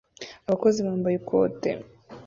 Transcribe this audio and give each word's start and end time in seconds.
Abakozi 0.47 0.79
bambaye 0.87 1.15
ikoti 1.19 1.69